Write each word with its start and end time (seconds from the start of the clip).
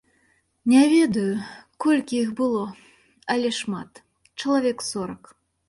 Не 0.71 0.79
ведаю, 0.93 1.33
колькі 1.85 2.15
іх 2.23 2.33
было, 2.41 2.65
але 3.37 3.55
шмат, 3.61 4.03
чалавек 4.39 4.77
сорак. 4.91 5.23